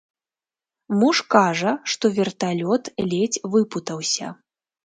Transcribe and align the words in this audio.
Муж 1.01 1.17
кажа, 1.35 1.73
што 1.95 2.05
верталёт 2.17 2.83
ледзь 3.13 3.41
выпутаўся. 3.57 4.27